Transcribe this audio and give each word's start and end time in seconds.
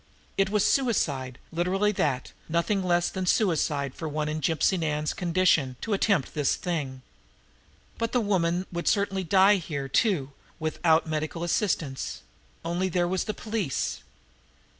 It 0.35 0.49
was 0.49 0.65
suicide, 0.65 1.37
literally 1.51 1.91
that, 1.91 2.31
nothing 2.49 2.81
less 2.83 3.07
than 3.07 3.27
suicide 3.27 3.93
for 3.93 4.09
one 4.09 4.27
in 4.27 4.41
Gypsy 4.41 4.79
Nan's 4.79 5.13
condition 5.13 5.75
to 5.81 5.93
attempt 5.93 6.33
this 6.33 6.55
thing. 6.55 7.03
But 7.99 8.11
the 8.11 8.19
woman 8.19 8.65
would 8.71 8.87
certainly 8.87 9.23
die 9.23 9.57
here, 9.57 9.87
too, 9.87 10.31
with 10.57 10.79
out 10.83 11.05
medical 11.05 11.43
assistance 11.43 12.23
only 12.65 12.89
there 12.89 13.07
was 13.07 13.25
the 13.25 13.35
police! 13.35 14.01